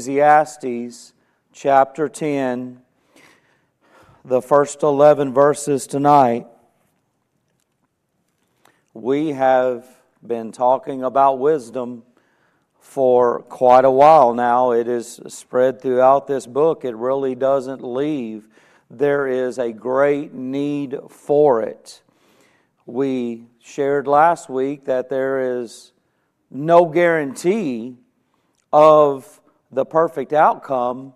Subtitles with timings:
[0.00, 1.12] Ecclesiastes
[1.52, 2.80] chapter 10,
[4.24, 6.46] the first 11 verses tonight.
[8.94, 9.86] We have
[10.26, 12.04] been talking about wisdom
[12.78, 14.70] for quite a while now.
[14.70, 18.48] It is spread throughout this book, it really doesn't leave.
[18.88, 22.00] There is a great need for it.
[22.86, 25.92] We shared last week that there is
[26.50, 27.98] no guarantee
[28.72, 29.39] of
[29.72, 31.12] the perfect outcome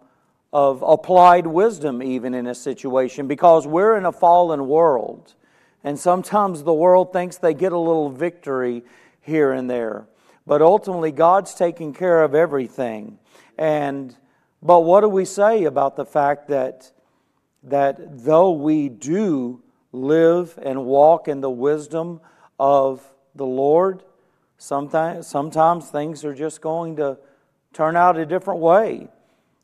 [0.53, 5.35] of applied wisdom, even in a situation, because we're in a fallen world.
[5.83, 8.85] And sometimes the world thinks they get a little victory
[9.21, 10.07] here and there.
[10.47, 13.19] But ultimately, God's taking care of everything.
[13.59, 14.17] And
[14.63, 16.91] but what do we say about the fact that
[17.65, 22.21] that though we do live and walk in the wisdom
[22.59, 23.03] of
[23.35, 24.05] the Lord,
[24.57, 27.19] sometimes sometimes things are just going to
[27.75, 29.09] turn out a different way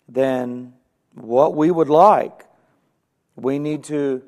[0.08, 0.74] than
[1.14, 2.44] what we would like.
[3.36, 4.22] We need to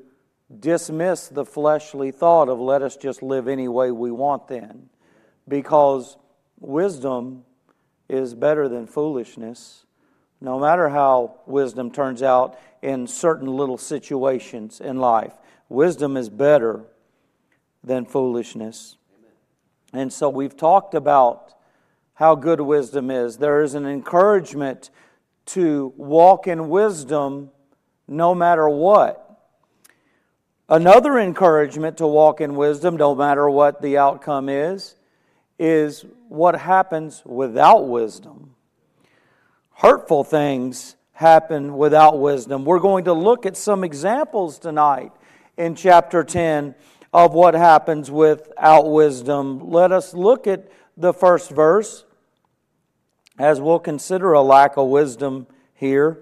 [0.59, 4.89] dismiss the fleshly thought of let us just live any way we want then.
[5.47, 6.17] Because
[6.59, 7.43] wisdom
[8.07, 9.85] is better than foolishness,
[10.39, 15.33] no matter how wisdom turns out in certain little situations in life.
[15.69, 16.83] Wisdom is better
[17.83, 18.97] than foolishness.
[19.93, 21.53] And so we've talked about
[22.15, 23.37] how good wisdom is.
[23.37, 24.89] There is an encouragement
[25.47, 27.51] to walk in wisdom
[28.07, 29.19] no matter what.
[30.69, 34.95] Another encouragement to walk in wisdom, no matter what the outcome is,
[35.59, 38.55] is what happens without wisdom.
[39.75, 42.65] Hurtful things happen without wisdom.
[42.65, 45.11] We're going to look at some examples tonight
[45.57, 46.75] in chapter 10
[47.13, 49.69] of what happens without wisdom.
[49.69, 52.05] Let us look at the first verse
[53.39, 56.19] as we'll consider a lack of wisdom here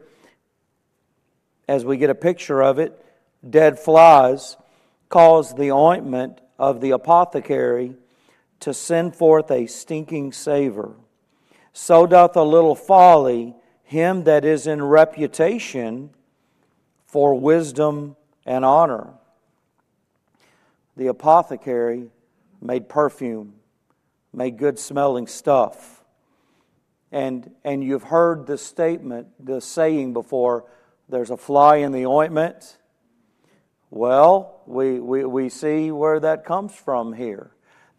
[1.67, 3.05] as we get a picture of it.
[3.47, 4.57] Dead flies
[5.09, 7.95] cause the ointment of the apothecary
[8.59, 10.93] to send forth a stinking savor.
[11.73, 16.11] So doth a little folly him that is in reputation
[17.05, 18.15] for wisdom
[18.45, 19.13] and honor.
[20.95, 22.09] The apothecary
[22.61, 23.55] made perfume,
[24.33, 26.03] made good smelling stuff.
[27.11, 30.65] And, and you've heard the statement, the saying before
[31.09, 32.77] there's a fly in the ointment.
[33.89, 37.51] Well, we, we, we see where that comes from here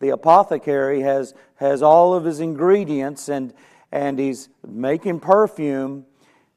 [0.03, 3.54] the apothecary has, has all of his ingredients and,
[3.93, 6.04] and he's making perfume,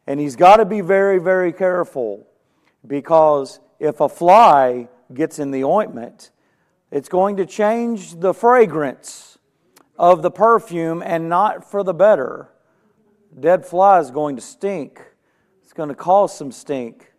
[0.08, 2.26] and he's got to be very, very careful
[2.86, 6.32] because if a fly gets in the ointment,
[6.90, 9.35] it's going to change the fragrance
[9.98, 12.50] of the perfume and not for the better.
[13.38, 15.02] Dead fly is going to stink.
[15.64, 17.12] It's going to cause some stink.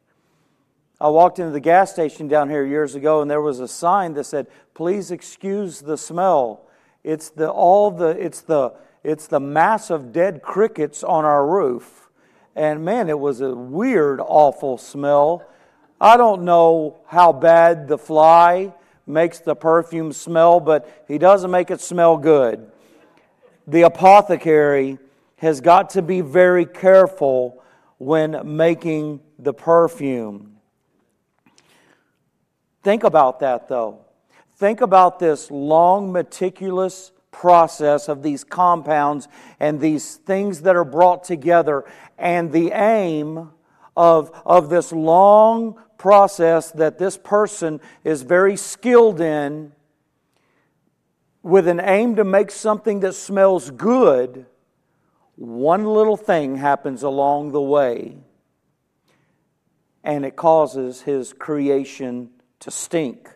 [1.00, 4.14] I walked into the gas station down here years ago and there was a sign
[4.14, 6.66] that said, "Please excuse the smell."
[7.04, 12.10] It's the all the it's the it's the mass of dead crickets on our roof.
[12.54, 15.46] And man, it was a weird awful smell.
[16.00, 18.72] I don't know how bad the fly
[19.06, 22.70] makes the perfume smell, but he doesn't make it smell good.
[23.66, 24.98] The apothecary
[25.36, 27.62] has got to be very careful
[27.98, 30.56] when making the perfume.
[32.82, 34.04] Think about that, though.
[34.56, 39.28] Think about this long, meticulous process of these compounds
[39.60, 41.84] and these things that are brought together,
[42.16, 43.50] and the aim
[43.96, 49.72] of, of this long process that this person is very skilled in
[51.42, 54.46] with an aim to make something that smells good,
[55.36, 58.16] one little thing happens along the way,
[60.02, 62.30] and it causes his creation
[62.60, 63.30] to stink.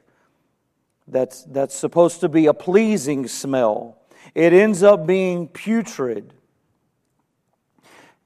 [1.06, 3.98] That's, that's supposed to be a pleasing smell.
[4.34, 6.32] It ends up being putrid.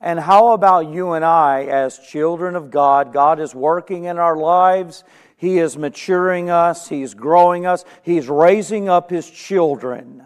[0.04, 3.10] And how about you and I, as children of God?
[3.10, 5.02] God is working in our lives.
[5.34, 6.90] He is maturing us.
[6.90, 7.86] He's growing us.
[8.02, 10.22] He's raising up His children.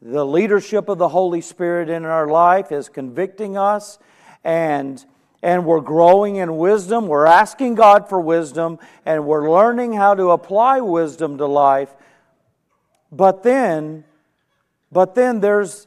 [0.00, 3.98] The leadership of the Holy Spirit in our life is convicting us
[4.44, 5.04] and
[5.42, 7.06] and we're growing in wisdom.
[7.06, 11.94] We're asking God for wisdom and we're learning how to apply wisdom to life.
[13.10, 14.04] But then,
[14.90, 15.86] but then there's,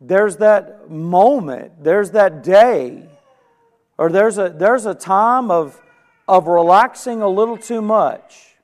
[0.00, 3.08] there's that moment, there's that day,
[3.98, 5.80] or there's a, there's a time of,
[6.28, 8.56] of relaxing a little too much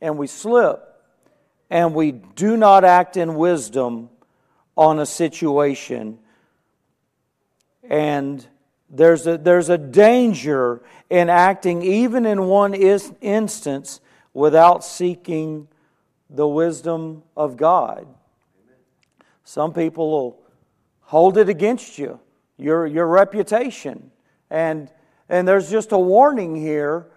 [0.00, 0.82] and we slip
[1.70, 4.08] and we do not act in wisdom
[4.76, 6.18] on a situation
[7.88, 8.46] And
[8.90, 14.00] there's a, there's a danger in acting, even in one is, instance,
[14.32, 15.68] without seeking
[16.28, 18.06] the wisdom of God.
[19.44, 20.38] Some people will
[21.06, 22.20] hold it against you,
[22.58, 24.10] your, your reputation.
[24.50, 24.90] And,
[25.28, 27.08] and there's just a warning here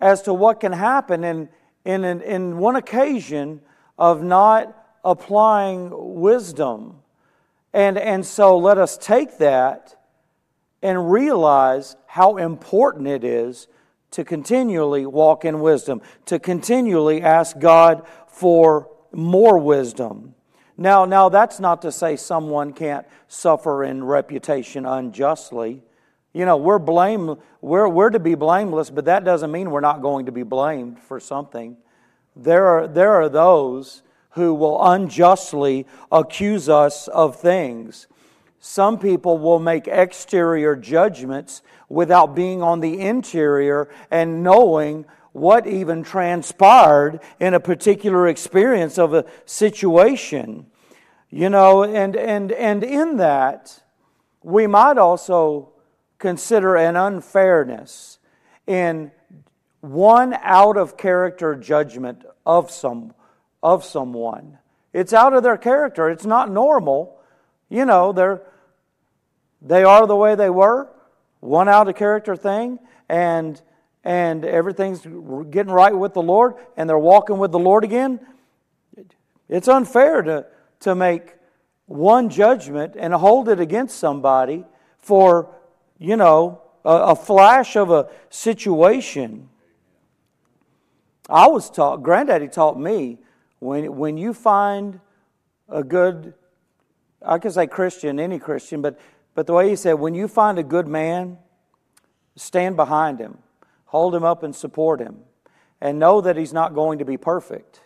[0.00, 1.48] as to what can happen in,
[1.84, 3.60] in, in one occasion
[3.98, 4.74] of not
[5.04, 7.00] applying wisdom.
[7.72, 9.94] And, and so let us take that
[10.80, 13.66] and realize how important it is
[14.12, 20.35] to continually walk in wisdom, to continually ask God for more wisdom.
[20.76, 25.82] Now, now that's not to say someone can't suffer in reputation unjustly.
[26.32, 30.02] You know, we're blame we're, we're to be blameless, but that doesn't mean we're not
[30.02, 31.76] going to be blamed for something.
[32.36, 38.06] There are, there are those who will unjustly accuse us of things.
[38.60, 45.06] Some people will make exterior judgments without being on the interior and knowing
[45.36, 50.64] what even transpired in a particular experience of a situation.
[51.28, 53.82] You know, and, and, and in that,
[54.42, 55.72] we might also
[56.18, 58.18] consider an unfairness
[58.66, 59.10] in
[59.82, 63.12] one out of character judgment of some
[63.62, 64.56] of someone.
[64.94, 66.08] It's out of their character.
[66.08, 67.20] It's not normal.
[67.68, 68.40] You know, they're
[69.60, 70.88] they are the way they were,
[71.40, 72.78] one out of character thing,
[73.08, 73.60] and
[74.06, 75.00] and everything's
[75.50, 78.20] getting right with the Lord, and they're walking with the Lord again.
[79.48, 80.46] It's unfair to
[80.80, 81.34] to make
[81.86, 84.64] one judgment and hold it against somebody
[84.98, 85.56] for
[85.98, 89.48] you know, a, a flash of a situation.
[91.28, 93.18] I was taught, Granddaddy taught me,
[93.58, 95.00] when, when you find
[95.68, 96.34] a good,
[97.24, 98.98] I can say Christian, any Christian, but,
[99.34, 101.38] but the way he said, when you find a good man,
[102.36, 103.38] stand behind him,
[103.86, 105.16] hold him up and support him,
[105.80, 107.80] and know that he's not going to be perfect.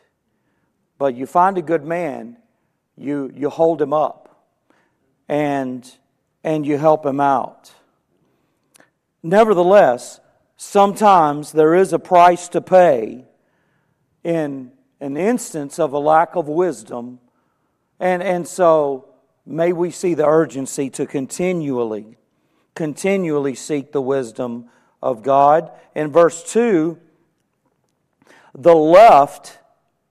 [0.98, 2.36] But you find a good man,
[2.96, 4.44] you, you hold him up,
[5.28, 5.90] and,
[6.44, 7.72] and you help him out.
[9.22, 10.20] Nevertheless,
[10.56, 13.24] sometimes there is a price to pay
[14.22, 17.18] in an instance of a lack of wisdom.
[17.98, 19.08] And, and so
[19.46, 22.16] may we see the urgency to continually,
[22.74, 24.68] continually seek the wisdom
[25.02, 25.70] of God.
[25.94, 26.98] In verse 2,
[28.54, 29.58] the left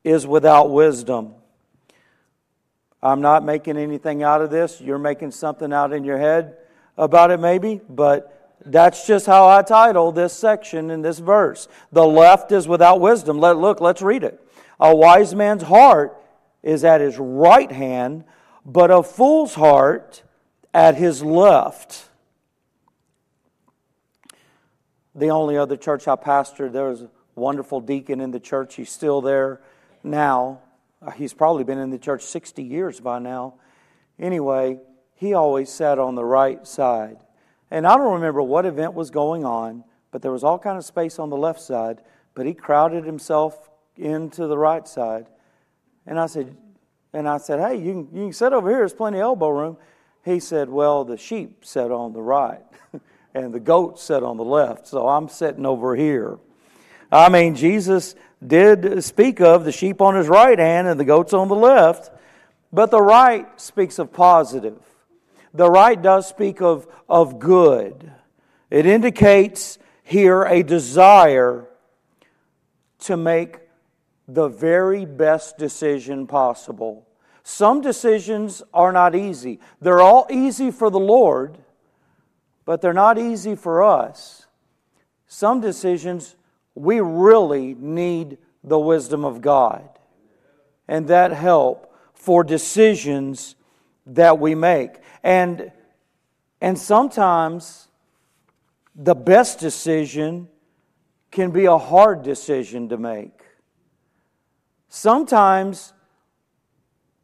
[0.03, 1.33] is without wisdom.
[3.01, 4.81] I'm not making anything out of this.
[4.81, 6.57] You're making something out in your head
[6.97, 11.67] about it, maybe, but that's just how I title this section in this verse.
[11.91, 13.39] The left is without wisdom.
[13.39, 14.39] Let look, let's read it.
[14.79, 16.21] A wise man's heart
[16.61, 18.25] is at his right hand,
[18.65, 20.23] but a fool's heart
[20.73, 22.08] at his left.
[25.19, 28.75] The only other church I pastored, there was a wonderful deacon in the church.
[28.75, 29.59] He's still there
[30.01, 30.61] now.
[31.01, 33.55] Uh, he's probably been in the church 60 years by now.
[34.17, 34.79] Anyway,
[35.15, 37.17] he always sat on the right side.
[37.69, 40.85] And I don't remember what event was going on, but there was all kind of
[40.85, 42.01] space on the left side,
[42.33, 45.27] but he crowded himself into the right side.
[46.07, 46.55] And I said,
[47.11, 48.79] and I said, hey, you can, you can sit over here.
[48.79, 49.77] There's plenty of elbow room.
[50.23, 52.63] He said, well, the sheep sat on the right,
[53.33, 56.37] and the goats sat on the left, so I'm sitting over here.
[57.11, 58.15] I mean, Jesus
[58.45, 62.11] did speak of the sheep on his right hand and the goats on the left,
[62.71, 64.79] but the right speaks of positive
[65.53, 68.11] the right does speak of, of good.
[68.69, 71.67] It indicates here a desire
[72.99, 73.59] to make
[74.27, 77.07] the very best decision possible.
[77.43, 79.59] Some decisions are not easy.
[79.81, 81.57] They're all easy for the Lord,
[82.69, 84.45] but they're not easy for us.
[85.25, 86.35] Some decisions,
[86.75, 89.89] we really need the wisdom of God
[90.87, 93.55] and that help for decisions
[94.05, 94.99] that we make.
[95.23, 95.71] And,
[96.61, 97.87] and sometimes
[98.93, 100.47] the best decision
[101.31, 103.41] can be a hard decision to make.
[104.89, 105.91] Sometimes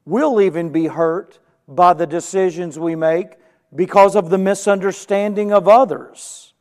[0.05, 1.37] we'll even be hurt
[1.67, 3.35] by the decisions we make
[3.75, 6.53] because of the misunderstanding of others.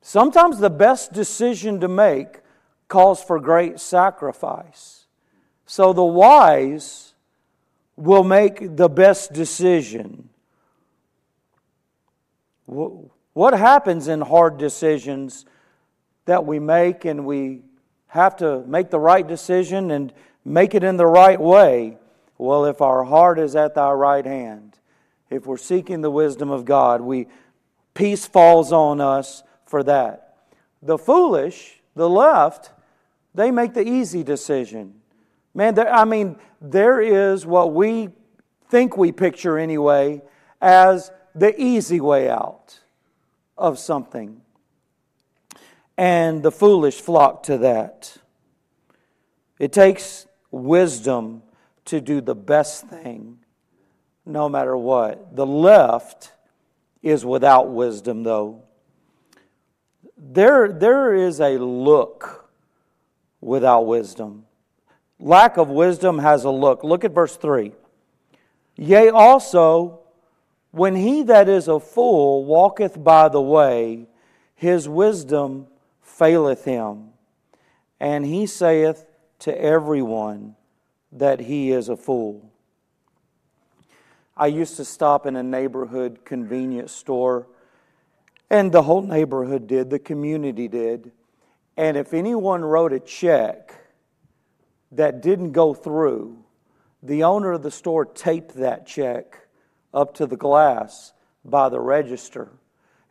[0.00, 2.40] Sometimes the best decision to make
[2.88, 5.06] calls for great sacrifice.
[5.66, 7.14] So the wise
[7.96, 10.28] will make the best decision.
[12.66, 15.46] What happens in hard decisions
[16.26, 17.62] that we make and we
[18.08, 20.12] have to make the right decision and
[20.44, 21.96] make it in the right way?
[22.38, 24.78] Well, if our heart is at thy right hand,
[25.32, 27.26] if we're seeking the wisdom of God, we
[27.94, 30.36] peace falls on us for that.
[30.82, 32.70] The foolish, the left,
[33.34, 34.94] they make the easy decision.
[35.54, 38.10] Man, there, I mean, there is what we
[38.68, 40.22] think we picture anyway
[40.60, 42.80] as the easy way out
[43.56, 44.40] of something.
[45.96, 48.16] And the foolish flock to that.
[49.58, 51.42] It takes wisdom
[51.84, 53.38] to do the best thing,
[54.24, 55.34] no matter what.
[55.34, 56.32] The left
[57.02, 58.62] is without wisdom, though.
[60.16, 62.50] There, there is a look
[63.40, 64.44] without wisdom.
[65.18, 66.84] Lack of wisdom has a look.
[66.84, 67.72] Look at verse 3.
[68.76, 70.00] Yea, also,
[70.70, 74.06] when he that is a fool walketh by the way,
[74.54, 75.66] his wisdom
[76.00, 77.10] faileth him.
[78.00, 79.06] And he saith
[79.40, 80.56] to everyone
[81.10, 82.51] that he is a fool.
[84.42, 87.46] I used to stop in a neighborhood convenience store,
[88.50, 91.12] and the whole neighborhood did, the community did.
[91.76, 93.72] And if anyone wrote a check
[94.90, 96.42] that didn't go through,
[97.04, 99.46] the owner of the store taped that check
[99.94, 101.12] up to the glass
[101.44, 102.50] by the register.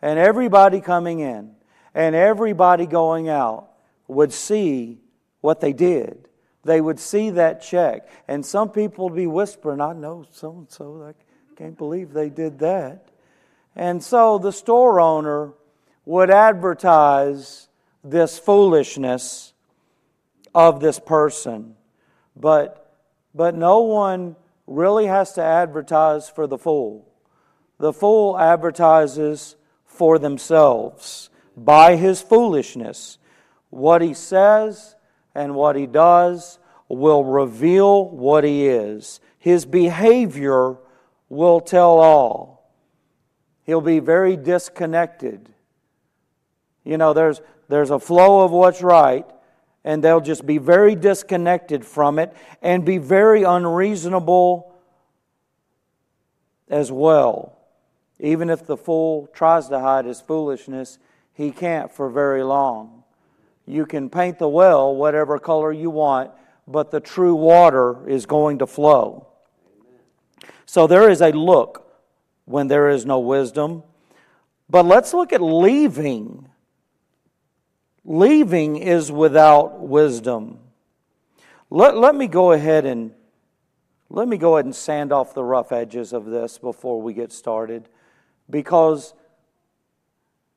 [0.01, 1.55] And everybody coming in
[1.95, 3.69] and everybody going out
[4.09, 5.00] would see
[5.39, 6.27] what they did.
[6.63, 8.07] They would see that check.
[8.27, 11.03] And some people would be whispering, I know so and so.
[11.03, 11.13] I
[11.55, 13.09] can't believe they did that.
[13.75, 15.53] And so the store owner
[16.05, 17.67] would advertise
[18.03, 19.53] this foolishness
[20.53, 21.75] of this person.
[22.35, 22.95] But,
[23.33, 24.35] but no one
[24.67, 27.07] really has to advertise for the fool.
[27.77, 33.17] The fool advertises for themselves by his foolishness.
[33.69, 34.95] What he says
[35.33, 39.19] and what he does will reveal what he is.
[39.38, 40.77] His behavior
[41.29, 42.71] will tell all.
[43.63, 45.50] He'll be very disconnected.
[46.83, 49.25] You know, there's, there's a flow of what's right,
[49.83, 54.75] and they'll just be very disconnected from it and be very unreasonable
[56.69, 57.57] as well.
[58.19, 61.00] Even if the fool tries to hide his foolishness,
[61.33, 63.00] he can't for very long.
[63.71, 66.31] You can paint the well whatever color you want,
[66.67, 69.27] but the true water is going to flow.
[70.65, 71.87] So there is a look
[72.45, 73.83] when there is no wisdom.
[74.69, 76.49] But let's look at leaving
[78.03, 80.59] Leaving is without wisdom.
[81.69, 83.13] Let, let me go ahead and
[84.09, 87.31] let me go ahead and sand off the rough edges of this before we get
[87.31, 87.87] started
[88.49, 89.13] because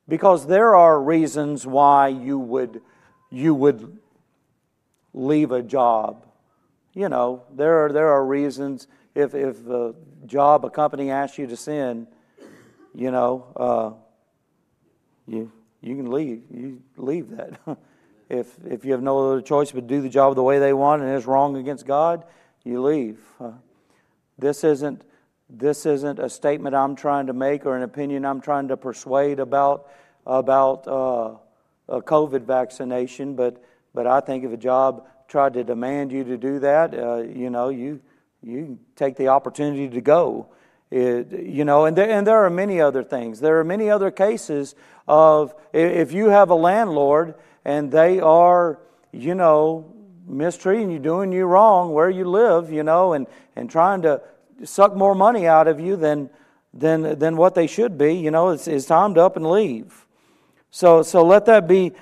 [0.09, 2.83] because there are reasons why you would
[3.35, 3.99] you would
[5.13, 6.25] leave a job.
[6.93, 9.95] You know, there are there are reasons if if a
[10.27, 12.07] job a company asks you to send,
[12.95, 13.91] you know, uh,
[15.27, 15.51] you
[15.81, 16.43] you can leave.
[16.51, 17.59] You leave that.
[18.29, 21.03] if if you have no other choice but do the job the way they want
[21.03, 22.25] and it's wrong against God,
[22.65, 23.21] you leave.
[23.41, 23.53] Uh,
[24.39, 25.05] this isn't
[25.51, 29.41] this isn't a statement I'm trying to make or an opinion I'm trying to persuade
[29.41, 29.89] about
[30.27, 31.35] about uh,
[31.89, 33.63] a COVID vaccination, but
[33.95, 37.51] but I think if a job tried to demand you to do that, uh, you
[37.51, 38.01] know, you
[38.43, 40.49] you take the opportunity to go.
[40.91, 43.41] It, you know, and there, and there are many other things.
[43.41, 44.75] There are many other cases
[45.09, 48.79] of if you have a landlord and they are,
[49.11, 49.93] you know,
[50.27, 53.27] mistreating you, doing you wrong where you live, you know, and,
[53.57, 54.21] and trying to
[54.63, 56.31] suck more money out of you than,
[56.73, 60.04] than, than what they should be, you know, it's, it's time to up and leave.
[60.75, 61.93] So, so let that be.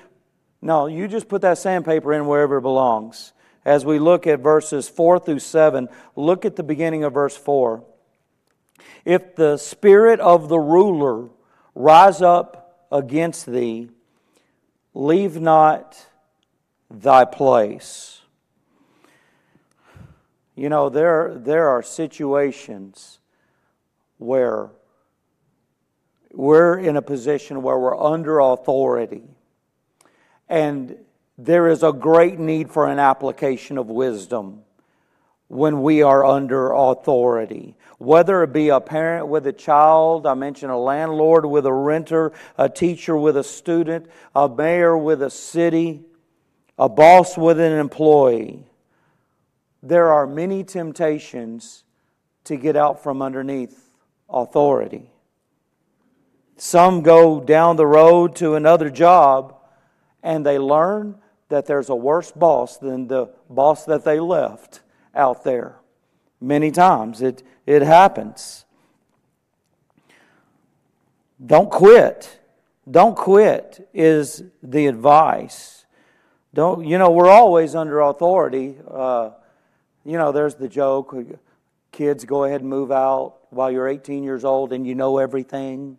[0.59, 3.31] No, you just put that sandpaper in wherever it belongs.
[3.63, 7.83] As we look at verses 4 through 7, look at the beginning of verse 4.
[9.05, 11.29] If the spirit of the ruler
[11.75, 13.91] rise up against thee,
[14.95, 16.07] leave not
[16.89, 18.21] thy place.
[20.55, 23.19] You know, there, there are situations
[24.17, 24.71] where
[26.33, 29.23] we're in a position where we're under authority,
[30.49, 30.97] and
[31.37, 34.63] there is a great need for an application of wisdom
[35.47, 37.75] when we are under authority.
[37.99, 42.33] Whether it be a parent with a child, I mentioned a landlord with a renter,
[42.57, 46.01] a teacher with a student, a mayor with a city,
[46.77, 48.65] a boss with an employee.
[49.83, 51.83] There are many temptations
[52.45, 53.79] to get out from underneath
[54.29, 55.12] authority.
[56.57, 59.55] Some go down the road to another job
[60.21, 61.15] and they learn
[61.49, 64.81] that there's a worse boss than the boss that they left
[65.13, 65.77] out there.
[66.39, 68.65] Many times it, it happens.
[71.45, 72.39] Don't quit.
[72.89, 75.85] Don't quit is the advice.
[76.53, 78.75] Don't you know we're always under authority.
[78.89, 79.31] Uh,
[80.05, 81.15] you know, there's the joke:
[81.91, 85.97] kids, go ahead and move out while you're 18 years old and you know everything,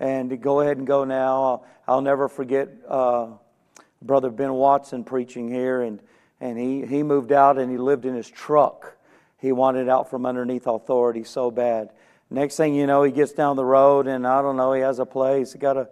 [0.00, 1.44] and go ahead and go now.
[1.44, 3.28] I'll, I'll never forget uh,
[4.02, 6.00] Brother Ben Watson preaching here, and
[6.40, 8.96] and he he moved out and he lived in his truck.
[9.38, 11.90] He wanted out from underneath authority so bad.
[12.30, 14.98] Next thing you know, he gets down the road, and I don't know, he has
[14.98, 15.88] a place, he got a,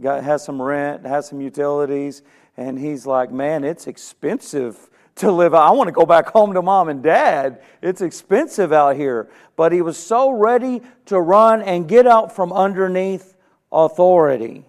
[0.00, 2.22] got has some rent, has some utilities,
[2.56, 5.54] and he's like, man, it's expensive to live.
[5.54, 7.62] I want to go back home to mom and dad.
[7.82, 9.28] It's expensive out here.
[9.56, 13.34] But he was so ready to run and get out from underneath
[13.72, 14.64] authority.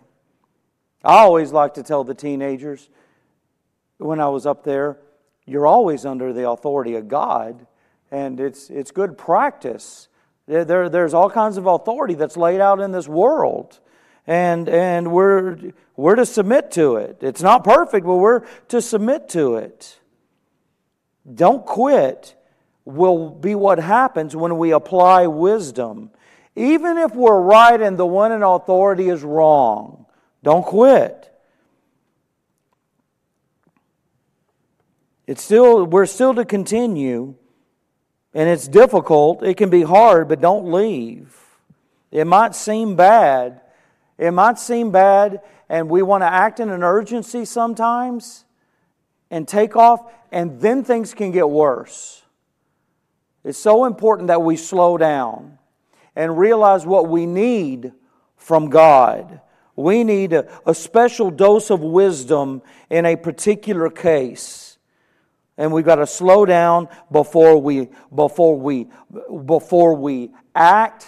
[1.04, 2.90] I always like to tell the teenagers
[3.98, 4.98] when I was up there,
[5.46, 7.66] you're always under the authority of God,
[8.12, 10.10] and it's, it's good practice
[10.50, 13.80] there, there's all kinds of authority that's laid out in this world.
[14.26, 17.20] And, and we're, we're to submit to it.
[17.22, 20.00] It's not perfect, but we're to submit to it.
[21.32, 22.36] Don't quit
[22.84, 26.10] will be what happens when we apply wisdom.
[26.56, 30.06] Even if we're right and the one in authority is wrong,
[30.44, 31.26] don't quit.
[35.28, 37.36] It's still, we're still to continue
[38.34, 41.36] and it's difficult, it can be hard, but don't leave.
[42.12, 43.62] It might seem bad.
[44.18, 48.46] It might seem bad, and we want to act in an urgency sometimes
[49.32, 52.24] and take off, and then things can get worse.
[53.44, 55.59] It's so important that we slow down
[56.16, 57.94] and realize what we need
[58.38, 59.42] from God.
[59.76, 64.78] We need a, a special dose of wisdom in a particular case.
[65.58, 68.88] And we've got to slow down before we before we
[69.46, 71.06] before we act.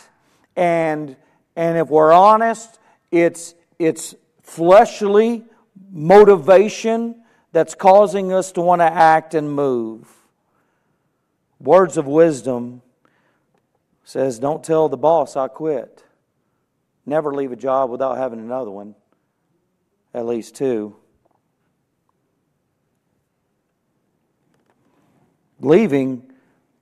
[0.56, 1.16] And
[1.56, 2.80] and if we're honest
[3.12, 5.44] it's it's fleshly
[5.92, 7.22] motivation
[7.52, 10.08] that's causing us to want to act and move.
[11.60, 12.82] Words of wisdom
[14.12, 16.04] says don't tell the boss i quit
[17.06, 18.96] never leave a job without having another one
[20.14, 20.96] at least two
[25.64, 26.32] leaving.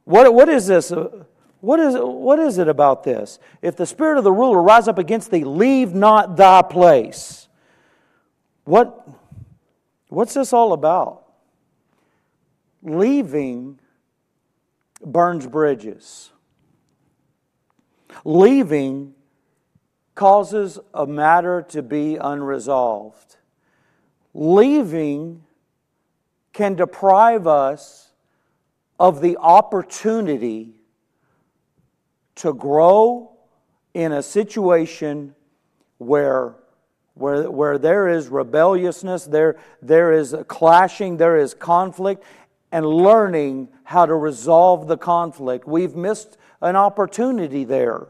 [0.06, 0.92] What, what is this?
[0.92, 1.26] Uh,
[1.62, 3.38] what is, what is it about this?
[3.62, 7.50] If the spirit of the ruler rise up against thee, leave not thy place.
[8.63, 9.08] What,
[10.08, 11.26] what's this all about?
[12.82, 13.80] Leaving
[15.06, 16.32] burns bridges.
[18.26, 19.13] Leaving
[20.15, 23.38] causes a matter to be unresolved.
[24.34, 25.43] Leaving
[26.54, 28.12] can deprive us
[29.00, 30.74] of the opportunity
[32.36, 33.32] to grow
[33.93, 35.34] in a situation
[35.98, 36.56] where,
[37.13, 42.24] where, where there is rebelliousness, there, there is clashing, there is conflict,
[42.72, 45.67] and learning how to resolve the conflict.
[45.67, 48.08] We've missed an opportunity there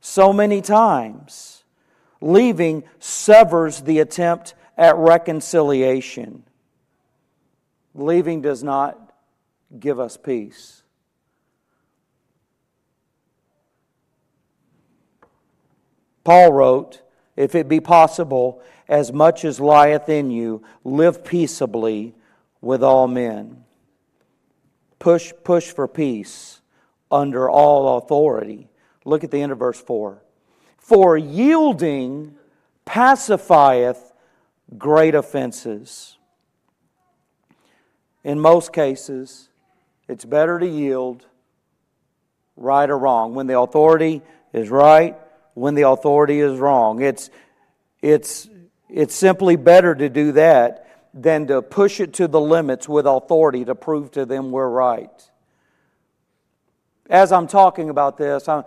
[0.00, 1.64] so many times.
[2.20, 6.42] Leaving severs the attempt at reconciliation.
[7.94, 9.12] Leaving does not
[9.78, 10.82] give us peace.
[16.24, 17.02] Paul wrote,
[17.36, 22.14] If it be possible, as much as lieth in you, live peaceably
[22.60, 23.64] with all men.
[24.98, 26.62] Push, push for peace
[27.14, 28.68] under all authority.
[29.04, 30.20] Look at the end of verse 4.
[30.78, 32.34] For yielding
[32.84, 34.12] pacifieth
[34.76, 36.18] great offenses.
[38.24, 39.48] In most cases,
[40.08, 41.24] it's better to yield,
[42.56, 43.34] right or wrong.
[43.34, 44.20] When the authority
[44.52, 45.16] is right,
[45.54, 47.00] when the authority is wrong.
[47.00, 47.30] It's,
[48.02, 48.48] it's,
[48.88, 50.80] it's simply better to do that
[51.14, 55.30] than to push it to the limits with authority to prove to them we're right.
[57.10, 58.64] As I'm talking about this, I'm,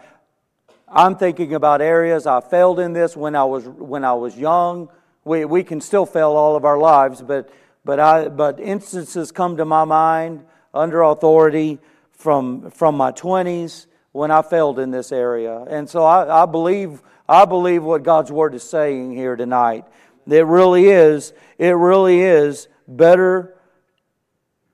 [0.87, 4.89] I'm thinking about areas I failed in this when I was, when I was young.
[5.25, 7.49] We, we can still fail all of our lives, but,
[7.83, 11.79] but, I, but instances come to my mind under authority
[12.11, 15.63] from, from my 20s when I failed in this area.
[15.63, 19.85] And so I, I, believe, I believe what God's Word is saying here tonight.
[20.27, 23.55] It really is, it really is better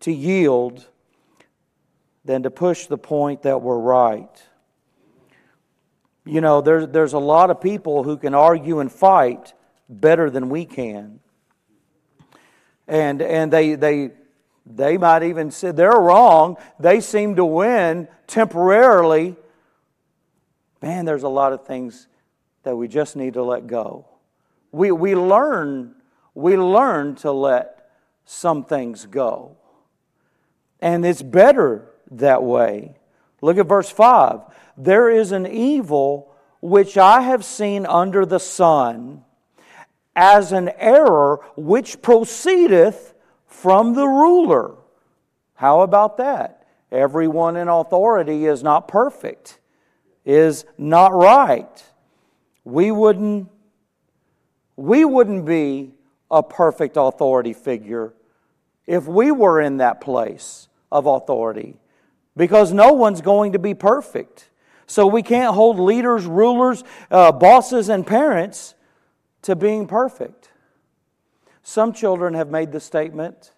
[0.01, 0.85] to yield
[2.25, 4.41] than to push the point that we're right.
[6.25, 9.53] You know, there's, there's a lot of people who can argue and fight
[9.89, 11.19] better than we can.
[12.87, 14.11] And, and they, they,
[14.65, 16.57] they might even say they're wrong.
[16.79, 19.35] They seem to win temporarily.
[20.81, 22.07] Man, there's a lot of things
[22.63, 24.07] that we just need to let go.
[24.71, 25.95] We, we learn
[26.33, 27.91] we learn to let
[28.25, 29.57] some things go.
[30.79, 32.95] And it's better that way.
[33.41, 34.41] Look at verse 5.
[34.77, 39.23] There is an evil which I have seen under the sun,
[40.15, 43.13] as an error which proceedeth
[43.47, 44.75] from the ruler.
[45.55, 46.67] How about that?
[46.91, 49.59] Everyone in authority is not perfect,
[50.25, 51.83] is not right.
[52.63, 53.49] We wouldn't,
[54.75, 55.93] we wouldn't be
[56.29, 58.13] a perfect authority figure
[58.87, 61.77] if we were in that place of authority
[62.35, 64.49] because no one's going to be perfect.
[64.87, 68.75] So we can't hold leaders, rulers, uh, bosses, and parents
[69.43, 70.51] to being perfect.
[71.63, 73.53] Some children have made the statement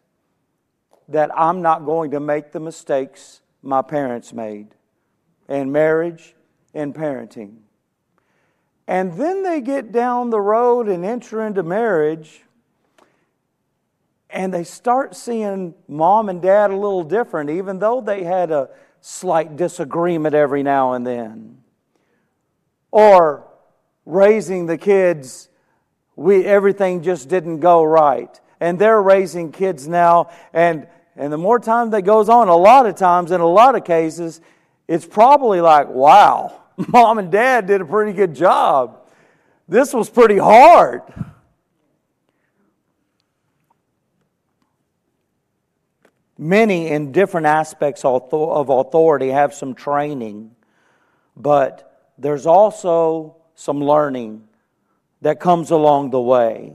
[1.08, 4.76] that I'm not going to make the mistakes my parents made
[5.50, 6.36] in marriage
[6.74, 7.58] and parenting.
[8.88, 12.45] And then they get down the road and enter into marriage,
[14.36, 18.70] and they start seeing mom and dad a little different, even though they had a
[19.00, 21.60] slight disagreement every now and then.
[22.92, 23.48] Or
[24.06, 25.48] raising the kids,
[26.18, 28.40] we, everything just didn't go right.
[28.60, 32.86] And they're raising kids now, and, and the more time that goes on, a lot
[32.86, 34.42] of times, in a lot of cases,
[34.86, 39.00] it's probably like, wow, mom and dad did a pretty good job.
[39.70, 41.04] This was pretty hard.
[46.38, 50.52] Many in different aspects of authority have some training,
[51.38, 54.48] but there's also some learning
[55.22, 56.74] that comes along the way.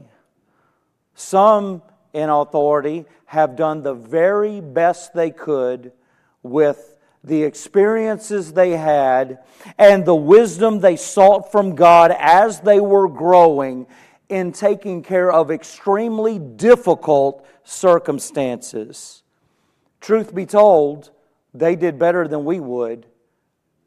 [1.14, 1.82] Some
[2.14, 5.92] in authority have done the very best they could
[6.42, 9.40] with the experiences they had
[9.78, 13.86] and the wisdom they sought from God as they were growing
[14.30, 19.22] in taking care of extremely difficult circumstances.
[20.00, 21.10] Truth be told,
[21.52, 23.06] they did better than we would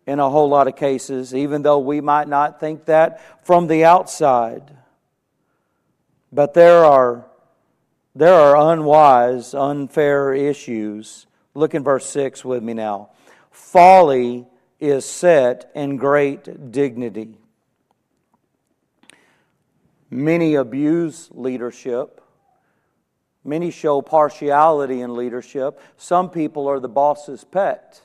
[0.06, 3.86] in a whole lot of cases, even though we might not think that from the
[3.86, 4.78] outside.
[6.32, 7.26] But there are,
[8.16, 11.26] there are unwise, unfair issues.
[11.54, 13.10] Look in verse 6 with me now.
[13.52, 14.46] Folly
[14.80, 17.38] is set in great dignity.
[20.10, 22.23] Many abuse leadership
[23.44, 25.80] Many show partiality in leadership.
[25.98, 28.02] Some people are the boss's pet,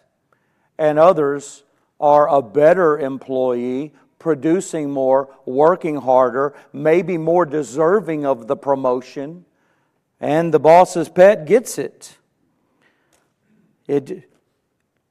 [0.77, 1.63] and others
[2.01, 9.45] are a better employee, producing more, working harder, maybe more deserving of the promotion,
[10.21, 12.17] and the boss's pet gets it.
[13.87, 14.29] It,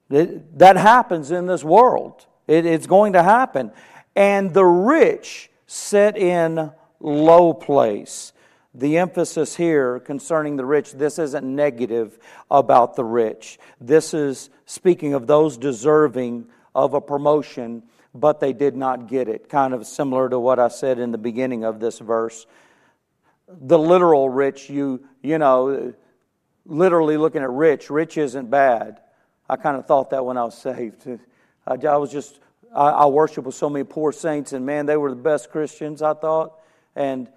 [0.09, 2.25] it that happens in this world.
[2.47, 3.71] It, it's going to happen.
[4.15, 8.33] And the rich sit in low place
[8.73, 12.19] the emphasis here concerning the rich, this isn't negative
[12.51, 13.57] about the rich.
[13.81, 19.49] This is speaking of those deserving of a promotion, but they did not get it.
[19.49, 22.45] Kind of similar to what I said in the beginning of this verse.
[23.47, 25.93] The literal rich, you, you know,
[26.65, 28.99] literally looking at rich, rich isn't bad.
[29.49, 31.07] I kind of thought that when I was saved.
[31.67, 32.39] I, I was just,
[32.75, 36.01] I, I worship with so many poor saints, and man, they were the best Christians,
[36.01, 36.59] I thought.
[36.95, 37.29] And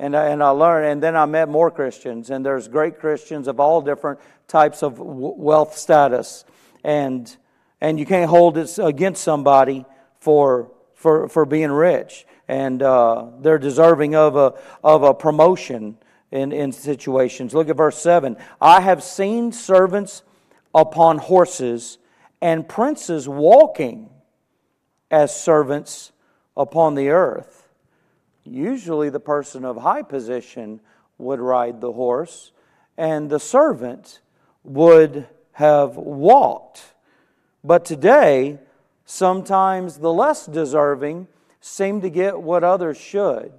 [0.00, 3.48] and I, and I learned, and then I met more Christians, and there's great Christians
[3.48, 6.44] of all different types of wealth status,
[6.82, 7.36] and
[7.82, 9.84] and you can't hold it against somebody
[10.18, 15.98] for for for being rich, and uh, they're deserving of a of a promotion
[16.30, 17.52] in in situations.
[17.52, 18.38] Look at verse seven.
[18.58, 20.22] I have seen servants
[20.74, 21.98] upon horses,
[22.40, 24.08] and princes walking
[25.10, 26.12] as servants
[26.56, 27.59] upon the earth.
[28.44, 30.80] Usually, the person of high position
[31.18, 32.52] would ride the horse,
[32.96, 34.20] and the servant
[34.64, 36.94] would have walked.
[37.62, 38.58] But today,
[39.04, 41.28] sometimes the less deserving
[41.60, 43.52] seem to get what others should.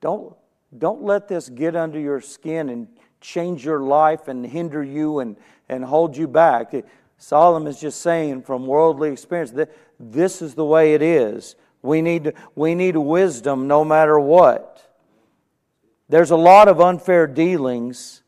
[0.00, 0.34] Don't,
[0.76, 2.88] don't let this get under your skin and
[3.20, 5.36] change your life and hinder you and,
[5.68, 6.74] and hold you back.
[7.18, 11.54] Solomon is just saying from worldly experience that this is the way it is.
[11.82, 14.88] We need, we need wisdom no matter what.
[16.08, 18.22] There's a lot of unfair dealings,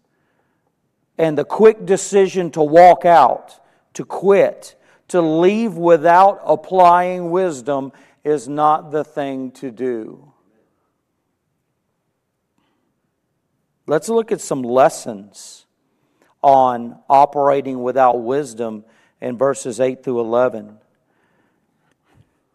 [1.16, 3.60] and the quick decision to walk out,
[3.94, 4.74] to quit,
[5.08, 7.92] to leave without applying wisdom
[8.24, 10.32] is not the thing to do.
[13.86, 15.66] Let's look at some lessons
[16.42, 18.84] on operating without wisdom
[19.20, 20.78] in verses 8 through 11.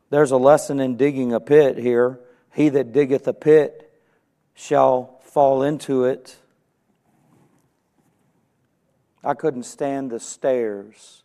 [0.10, 2.20] There's a lesson in digging a pit here.
[2.54, 3.92] He that diggeth a pit
[4.56, 6.38] shall fall into it.
[9.24, 11.24] I couldn't stand the stairs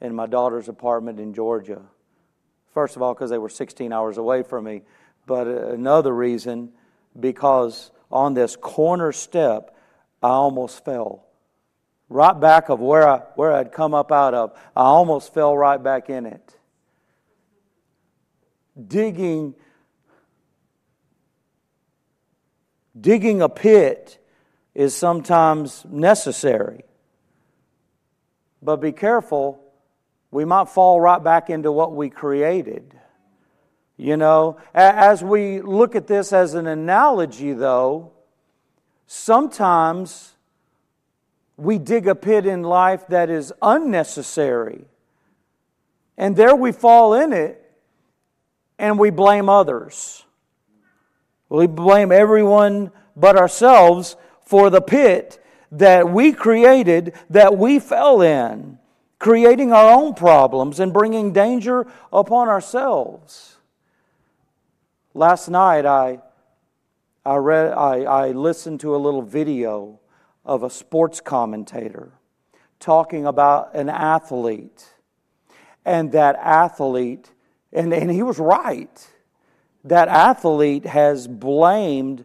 [0.00, 1.82] in my daughter's apartment in Georgia.
[2.72, 4.82] First of all, because they were 16 hours away from me,
[5.26, 6.72] but another reason,
[7.18, 9.76] because on this corner step,
[10.22, 11.24] I almost fell.
[12.08, 15.82] Right back of where, I, where I'd come up out of, I almost fell right
[15.82, 16.56] back in it.
[18.76, 19.54] Digging,
[23.00, 24.18] digging a pit
[24.74, 26.84] is sometimes necessary.
[28.60, 29.62] But be careful,
[30.30, 32.98] we might fall right back into what we created.
[33.96, 38.10] You know, as we look at this as an analogy, though,
[39.06, 40.34] sometimes
[41.56, 44.86] we dig a pit in life that is unnecessary.
[46.16, 47.63] And there we fall in it
[48.78, 50.24] and we blame others.
[51.48, 58.78] We blame everyone but ourselves for the pit that we created, that we fell in,
[59.18, 63.56] creating our own problems and bringing danger upon ourselves.
[65.14, 66.20] Last night, I,
[67.24, 70.00] I, read, I, I listened to a little video
[70.44, 72.12] of a sports commentator
[72.80, 74.90] talking about an athlete.
[75.86, 77.30] And that athlete,
[77.74, 79.06] and, and he was right,
[79.82, 82.24] that athlete has blamed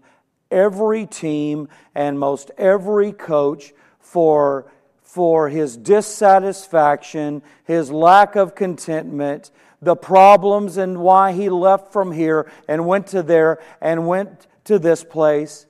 [0.52, 9.96] every team and most every coach for, for his dissatisfaction, his lack of contentment, the
[9.96, 15.04] problems, and why he left from here and went to there and went to this
[15.04, 15.66] place.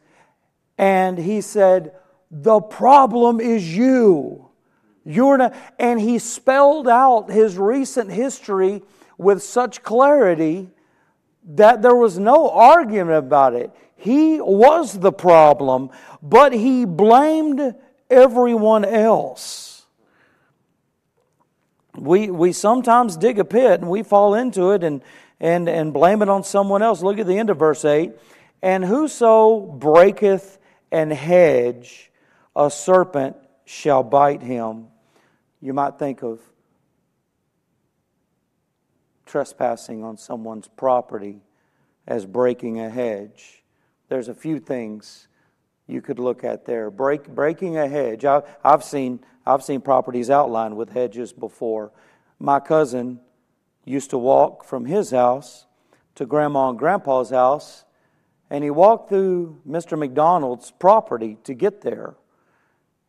[0.77, 1.93] And he said,
[2.29, 4.49] The problem is you.
[5.05, 8.83] You're not, and he spelled out his recent history
[9.19, 10.69] with such clarity
[11.43, 13.69] that there was no argument about it.
[13.97, 15.89] He was the problem,
[16.23, 17.75] but he blamed
[18.10, 19.86] everyone else.
[21.97, 25.01] We, we sometimes dig a pit and we fall into it and,
[25.41, 27.01] and, and blame it on someone else.
[27.01, 28.13] Look at the end of verse 8.
[28.62, 30.60] And whoso breaketh
[30.93, 32.10] an hedge,
[32.55, 34.88] a serpent shall bite him.
[35.62, 36.39] You might think of
[39.29, 41.41] trespassing on someone's property
[42.07, 43.59] as breaking a hedge
[44.09, 45.27] there's a few things
[45.87, 46.91] you could look at there.
[46.91, 48.25] Break, breaking a hedge.
[48.25, 51.91] I, I've, seen, I've seen properties outlined with hedges before.
[52.39, 53.19] My cousin
[53.85, 55.65] used to walk from his house
[56.15, 57.85] to Grandma and Grandpa's house,
[58.49, 59.97] and he walked through Mr.
[59.97, 62.15] McDonald's property to get there.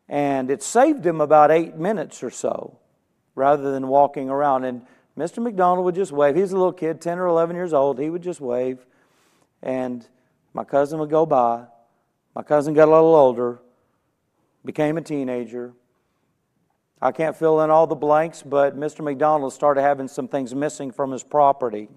[0.07, 2.77] And it saved him about eight minutes or so
[3.33, 4.65] rather than walking around.
[4.65, 4.85] And
[5.17, 5.43] Mr.
[5.43, 6.35] McDonald would just wave.
[6.35, 7.99] He's a little kid, 10 or 11 years old.
[7.99, 8.85] He would just wave.
[9.61, 10.07] And
[10.53, 11.65] my cousin would go by.
[12.35, 13.59] My cousin got a little older,
[14.63, 15.73] became a teenager.
[17.01, 19.03] I can't fill in all the blanks, but Mr.
[19.03, 21.89] McDonald started having some things missing from his property.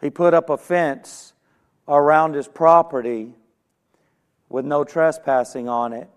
[0.00, 1.32] He put up a fence
[1.86, 3.34] around his property
[4.48, 6.10] with no trespassing on it.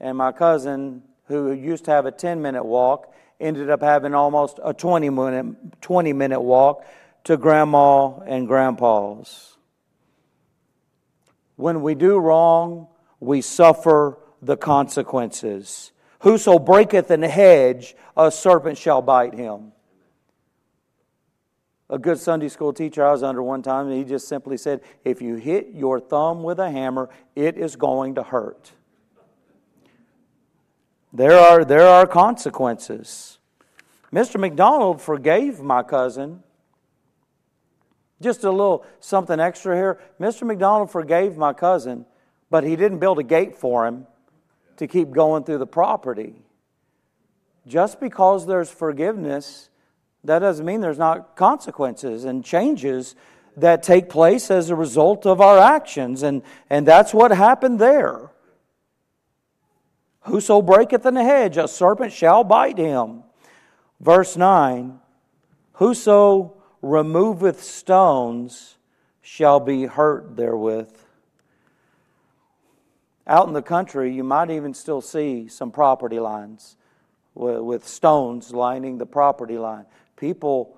[0.00, 4.60] And my cousin, who used to have a 10 minute walk, ended up having almost
[4.62, 6.84] a 20 minute, 20 minute walk
[7.24, 9.56] to grandma and grandpa's.
[11.56, 15.92] When we do wrong, we suffer the consequences.
[16.20, 19.72] Whoso breaketh an hedge, a serpent shall bite him.
[21.90, 25.20] A good Sunday school teacher I was under one time, he just simply said, If
[25.20, 28.72] you hit your thumb with a hammer, it is going to hurt.
[31.12, 33.38] There are, there are consequences.
[34.12, 34.38] Mr.
[34.40, 36.42] McDonald forgave my cousin
[38.20, 39.98] just a little something extra here.
[40.20, 40.46] Mr.
[40.46, 42.04] McDonald forgave my cousin,
[42.50, 44.06] but he didn't build a gate for him
[44.76, 46.42] to keep going through the property.
[47.66, 49.70] Just because there's forgiveness,
[50.24, 53.14] that doesn't mean there's not consequences and changes
[53.56, 56.22] that take place as a result of our actions.
[56.22, 58.29] And, and that's what happened there.
[60.22, 63.24] Whoso breaketh in the hedge, a serpent shall bite him.
[64.00, 64.98] Verse 9
[65.74, 68.76] Whoso removeth stones
[69.22, 70.94] shall be hurt therewith.
[73.26, 76.76] Out in the country, you might even still see some property lines
[77.34, 79.86] with stones lining the property line.
[80.16, 80.76] People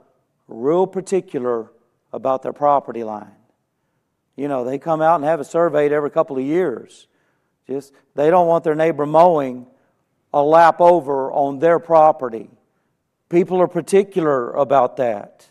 [0.48, 1.72] real particular
[2.12, 3.34] about their property line.
[4.36, 7.06] You know, they come out and have it surveyed every couple of years.
[7.66, 9.66] Just they don't want their neighbor mowing
[10.32, 12.50] a lap over on their property
[13.32, 15.48] People are particular about that.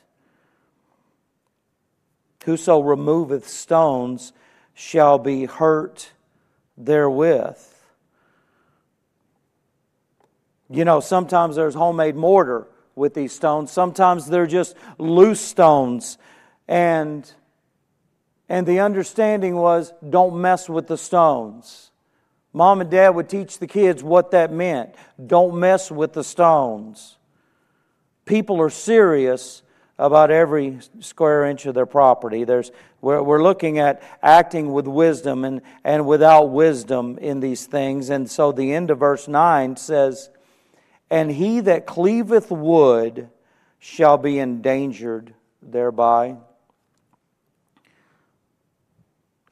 [2.45, 4.33] Whoso removeth stones
[4.75, 6.11] shall be hurt
[6.77, 7.57] therewith.
[10.69, 16.19] You know, sometimes there's homemade mortar with these stones, sometimes they're just loose stones.
[16.67, 17.29] And,
[18.47, 21.90] and the understanding was don't mess with the stones.
[22.53, 24.93] Mom and dad would teach the kids what that meant.
[25.25, 27.17] Don't mess with the stones.
[28.25, 29.63] People are serious
[29.97, 32.43] about every square inch of their property.
[32.43, 38.09] There's, we're, we're looking at acting with wisdom and, and without wisdom in these things.
[38.09, 40.29] And so the end of verse 9 says,
[41.09, 43.29] And he that cleaveth wood
[43.79, 46.37] shall be endangered thereby.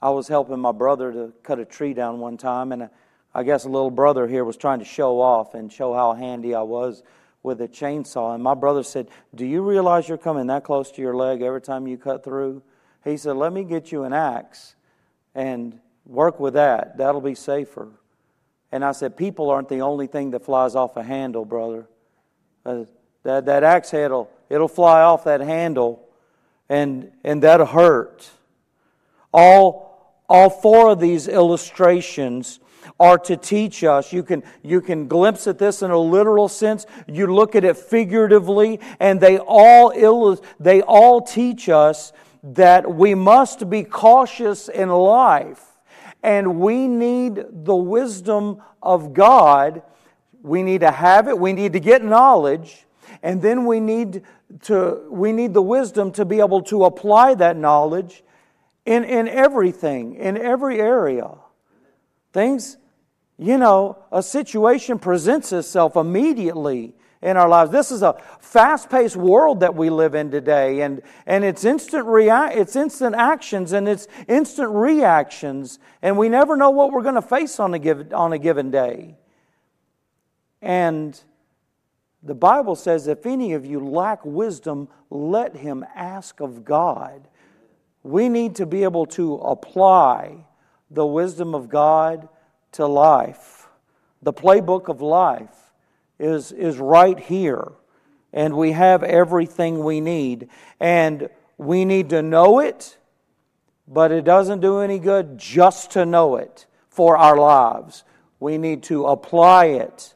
[0.02, 2.90] I was helping my brother to cut a tree down one time, and
[3.34, 6.56] I guess a little brother here was trying to show off and show how handy
[6.56, 7.04] I was
[7.44, 8.34] with a chainsaw.
[8.34, 11.62] And my brother said, Do you realize you're coming that close to your leg every
[11.62, 12.64] time you cut through?
[13.04, 14.76] He said, Let me get you an axe
[15.36, 16.98] and work with that.
[16.98, 17.90] That'll be safer.
[18.72, 21.88] And I said, People aren't the only thing that flies off a handle, brother.
[22.66, 22.86] Uh,
[23.24, 26.08] that, that axe head will it'll fly off that handle
[26.68, 28.30] and, and that'll hurt.
[29.34, 29.89] All
[30.30, 32.60] all four of these illustrations
[33.00, 34.14] are to teach us.
[34.14, 36.86] You can, you can glimpse at this in a literal sense.
[37.08, 42.14] You look at it figuratively, and they all, they all teach us
[42.44, 45.66] that we must be cautious in life.
[46.22, 49.82] And we need the wisdom of God.
[50.42, 51.38] We need to have it.
[51.38, 52.86] We need to get knowledge.
[53.24, 54.24] And then we need
[54.64, 58.24] to, we need the wisdom to be able to apply that knowledge
[58.90, 61.30] in, in everything, in every area.
[62.34, 62.78] Things,
[63.38, 67.70] you know, a situation presents itself immediately in our lives.
[67.70, 72.52] This is a fast-paced world that we live in today, and, and it's instant rea-
[72.52, 77.22] it's instant actions and it's instant reactions, and we never know what we're going to
[77.22, 79.18] face on a given on a given day.
[80.64, 81.20] And
[82.24, 87.28] the Bible says, if any of you lack wisdom, let him ask of God.
[88.04, 90.46] We need to be able to apply
[90.90, 92.30] the wisdom of God
[92.74, 93.68] to life.
[94.22, 95.74] The playbook of life
[96.18, 97.72] is, is right here,
[98.34, 100.50] and we have everything we need.
[100.80, 102.98] And we need to know it,
[103.88, 108.04] but it doesn't do any good just to know it for our lives.
[108.40, 110.14] We need to apply it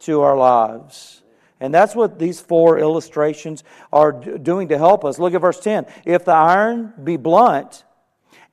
[0.00, 1.19] to our lives.
[1.60, 5.18] And that's what these four illustrations are doing to help us.
[5.18, 5.86] Look at verse 10.
[6.06, 7.84] If the iron be blunt,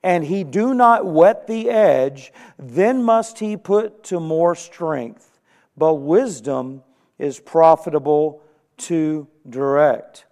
[0.02, 5.40] and he do not wet the edge, then must he put to more strength.
[5.76, 6.82] But wisdom
[7.18, 8.42] is profitable
[8.78, 10.24] to direct.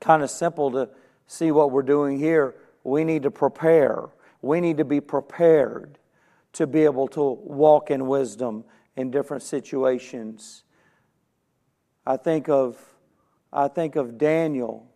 [0.00, 0.88] Kind of simple to
[1.26, 2.54] see what we're doing here.
[2.84, 4.08] We need to prepare.
[4.42, 5.98] We need to be prepared
[6.52, 8.64] to be able to walk in wisdom
[8.96, 10.64] in different situations.
[12.08, 12.78] I think of,
[13.52, 14.86] I think of Daniel,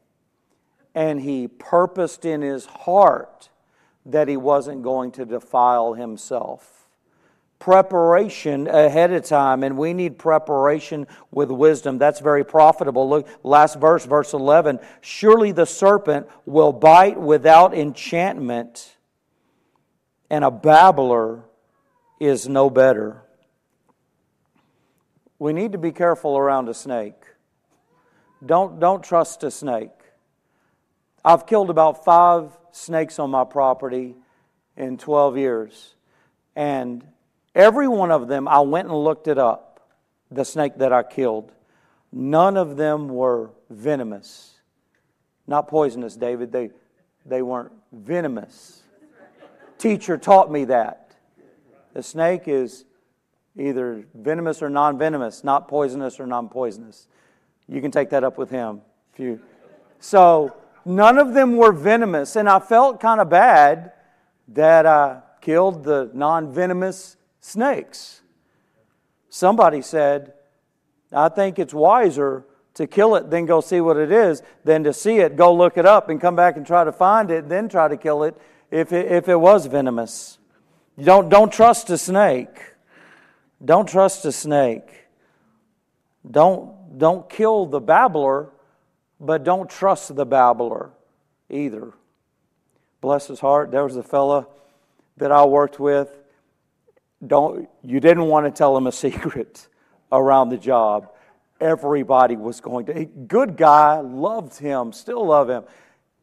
[0.94, 3.50] and he purposed in his heart
[4.06, 6.86] that he wasn't going to defile himself.
[7.58, 11.98] Preparation ahead of time, and we need preparation with wisdom.
[11.98, 13.06] That's very profitable.
[13.10, 14.80] Look, last verse, verse 11.
[15.02, 18.96] Surely the serpent will bite without enchantment,
[20.30, 21.44] and a babbler
[22.18, 23.21] is no better.
[25.42, 27.20] We need to be careful around a snake.
[28.46, 29.90] Don't, don't trust a snake.
[31.24, 34.14] I've killed about five snakes on my property
[34.76, 35.96] in 12 years.
[36.54, 37.04] And
[37.56, 39.80] every one of them, I went and looked it up,
[40.30, 41.50] the snake that I killed.
[42.12, 44.60] None of them were venomous.
[45.48, 46.52] Not poisonous, David.
[46.52, 46.70] They,
[47.26, 48.84] they weren't venomous.
[49.76, 51.16] Teacher taught me that.
[51.94, 52.84] The snake is
[53.58, 57.08] either venomous or non venomous, not poisonous or non poisonous.
[57.68, 58.80] You can take that up with him.
[59.12, 59.40] If you...
[60.00, 63.92] So, none of them were venomous, and I felt kind of bad
[64.48, 68.22] that I killed the non venomous snakes.
[69.28, 70.32] Somebody said,
[71.12, 74.92] I think it's wiser to kill it than go see what it is than to
[74.92, 77.68] see it, go look it up, and come back and try to find it, then
[77.68, 78.36] try to kill it
[78.70, 80.38] if it, if it was venomous.
[80.96, 82.71] You don't, don't trust a snake.
[83.64, 84.90] Don't trust a snake.
[86.28, 88.50] Don't, don't kill the babbler,
[89.20, 90.90] but don't trust the babbler
[91.48, 91.92] either.
[93.00, 93.70] Bless his heart.
[93.70, 94.46] There was a fella
[95.16, 96.08] that I worked with.
[97.24, 99.68] Don't, you didn't want to tell him a secret
[100.10, 101.10] around the job.
[101.60, 105.64] everybody was going to, good guy, loved him, still love him.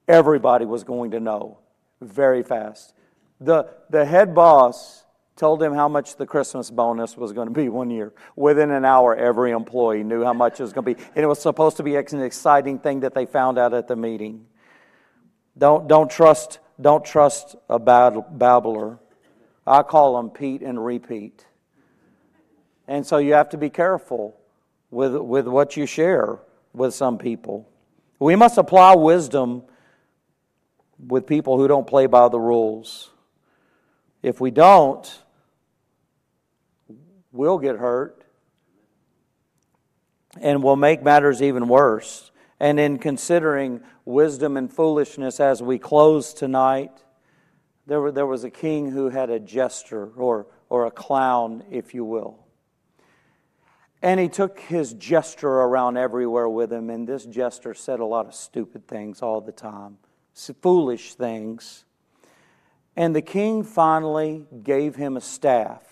[0.07, 1.59] Everybody was going to know
[2.01, 2.93] very fast.
[3.39, 5.05] The, the head boss
[5.39, 8.13] told him how much the Christmas bonus was going to be one year.
[8.35, 11.01] Within an hour, every employee knew how much it was going to be.
[11.15, 13.95] And it was supposed to be an exciting thing that they found out at the
[13.95, 14.45] meeting.
[15.57, 18.99] Don't, don't, trust, don't trust a babbler.
[19.65, 21.45] I call them Pete and repeat.
[22.87, 24.37] And so you have to be careful
[24.91, 26.39] with, with what you share
[26.73, 27.69] with some people.
[28.19, 29.63] We must apply wisdom
[31.07, 33.11] with people who don't play by the rules.
[34.21, 35.23] If we don't,
[37.31, 38.23] we'll get hurt
[40.39, 42.31] and will make matters even worse.
[42.59, 46.91] And in considering wisdom and foolishness as we close tonight,
[47.85, 51.93] there, were, there was a king who had a jester or, or a clown, if
[51.93, 52.45] you will.
[54.01, 58.27] And he took his jester around everywhere with him, and this jester said a lot
[58.27, 59.97] of stupid things all the time,
[60.61, 61.83] foolish things.
[62.95, 65.88] And the king finally gave him a staff.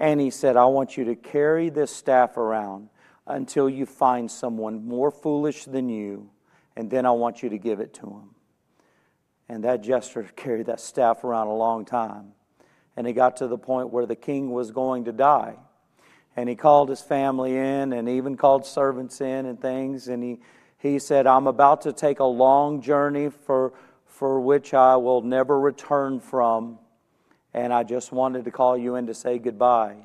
[0.00, 2.88] And he said, I want you to carry this staff around
[3.26, 6.30] until you find someone more foolish than you,
[6.74, 8.30] and then I want you to give it to him.
[9.48, 12.32] And that jester carried that staff around a long time.
[12.96, 15.56] And he got to the point where the king was going to die
[16.36, 20.38] and he called his family in and even called servants in and things and he,
[20.78, 23.72] he said i'm about to take a long journey for,
[24.06, 26.78] for which i will never return from
[27.54, 29.96] and i just wanted to call you in to say goodbye.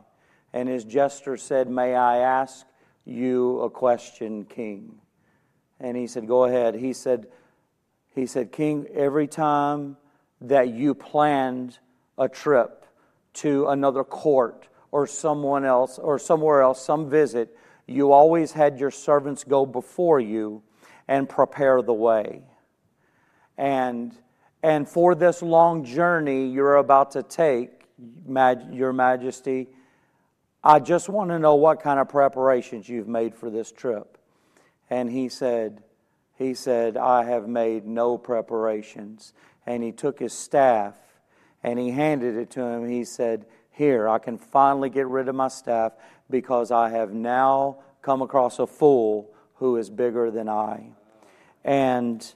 [0.53, 2.65] And his jester said may i ask
[3.05, 4.99] you a question king?
[5.79, 6.75] And he said go ahead.
[6.75, 7.27] He said
[8.13, 9.97] he said king every time
[10.41, 11.79] that you planned
[12.17, 12.85] a trip
[13.33, 17.55] to another court or someone else or somewhere else, some visit,
[17.87, 20.63] you always had your servants go before you
[21.07, 22.41] and prepare the way.
[23.57, 24.15] And,
[24.65, 27.83] and for this long journey you're about to take,
[28.27, 29.67] Your Majesty,
[30.63, 34.17] I just want to know what kind of preparations you've made for this trip.
[34.89, 35.83] And he said,
[36.39, 39.33] he said, I have made no preparations.
[39.67, 40.95] And he took his staff
[41.61, 42.89] and he handed it to him.
[42.89, 45.91] He said, here, I can finally get rid of my staff
[46.27, 50.87] because I have now come across a fool who is bigger than I.
[51.63, 52.33] And,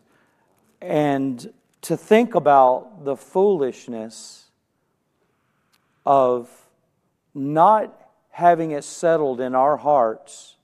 [0.80, 1.52] and
[1.82, 4.46] to think about the foolishness
[6.06, 6.50] of
[7.34, 7.96] not
[8.32, 10.56] having it settled in our hearts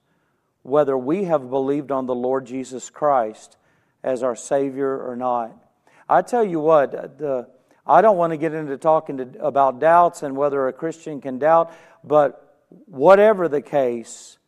[0.66, 3.55] whether we have believed on the Lord Jesus Christ
[4.03, 5.55] as our Savior or not.
[6.09, 7.47] I tell you what, the,
[7.86, 11.38] I don't want to get into talking to, about doubts and whether a Christian can
[11.38, 11.72] doubt,
[12.03, 14.39] but whatever the case,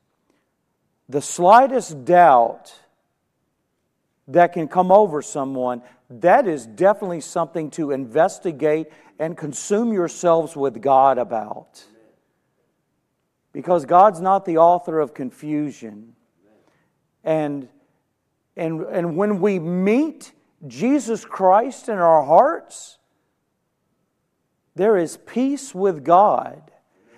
[1.08, 2.74] the slightest doubt
[4.28, 8.88] that can come over someone, that is definitely something to investigate
[9.20, 11.84] and consume yourselves with God about.
[13.54, 16.14] Because God's not the author of confusion.
[17.24, 17.70] And,
[18.56, 20.34] and, and when we meet
[20.68, 22.98] Jesus Christ in our hearts,
[24.76, 26.72] there is peace with God.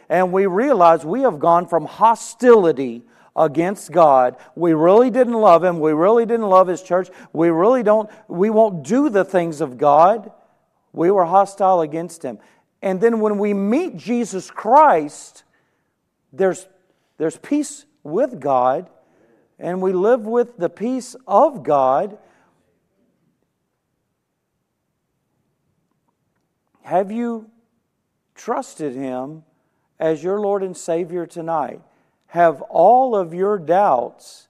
[0.08, 3.04] And we realize we have gone from hostility
[3.40, 4.36] against God.
[4.54, 5.80] We really didn't love Him.
[5.80, 7.10] We really didn't love His church.
[7.32, 10.32] We really don't, we won't do the things of God.
[10.92, 12.38] We were hostile against Him.
[12.82, 15.44] And then when we meet Jesus Christ,
[16.34, 16.68] there's,
[17.18, 18.90] there's peace with God,
[19.58, 22.18] and we live with the peace of God.
[26.82, 27.50] Have you
[28.36, 29.44] trusted Him
[29.98, 31.82] as your Lord and Savior tonight?
[32.30, 34.48] Have all of your doubts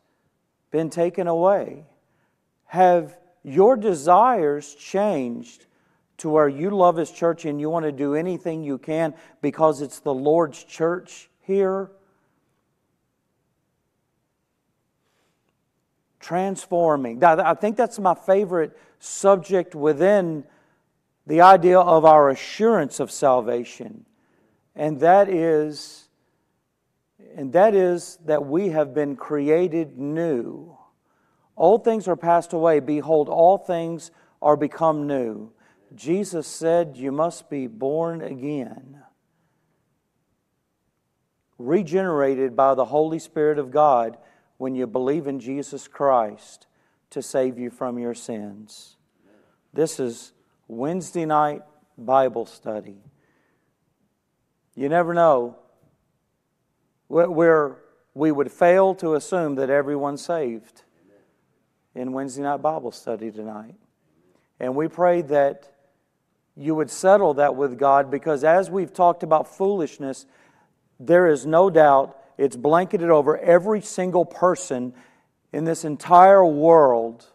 [0.70, 1.86] been taken away?
[2.66, 5.66] Have your desires changed
[6.18, 9.82] to where you love His church and you want to do anything you can because
[9.82, 11.90] it's the Lord's church here?
[16.20, 17.24] Transforming.
[17.24, 20.44] I think that's my favorite subject within
[21.26, 24.04] the idea of our assurance of salvation.
[24.76, 26.09] And that is
[27.36, 30.78] and that is that we have been created new.
[31.57, 34.11] Old things are passed away, behold all things
[34.41, 35.51] are become new.
[35.95, 39.03] Jesus said you must be born again.
[41.57, 44.17] Regenerated by the Holy Spirit of God
[44.57, 46.67] when you believe in Jesus Christ
[47.09, 48.97] to save you from your sins.
[49.74, 50.32] This is
[50.67, 51.63] Wednesday night
[51.97, 52.97] Bible study.
[54.76, 55.57] You never know.
[57.10, 57.76] We're,
[58.14, 60.84] we would fail to assume that everyone's saved
[61.95, 63.76] in Wednesday night Bible study tonight.
[64.60, 65.74] And we pray that
[66.55, 70.26] you would settle that with God because as we've talked about foolishness,
[70.99, 74.93] there is no doubt it's blanketed over every single person
[75.51, 77.26] in this entire world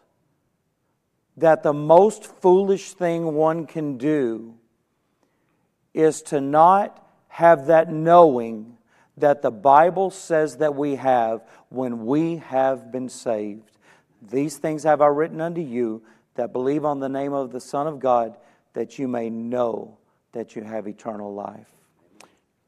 [1.37, 4.55] that the most foolish thing one can do
[5.93, 8.77] is to not have that knowing
[9.17, 13.71] that the Bible says that we have when we have been saved.
[14.21, 16.03] These things have I written unto you
[16.35, 18.35] that believe on the name of the Son of God,
[18.73, 19.97] that you may know
[20.33, 21.67] that you have eternal life.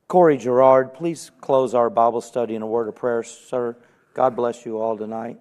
[0.08, 3.76] Corey Gerard, please close our Bible study in a word of prayer, sir.
[4.14, 5.38] God bless you all tonight.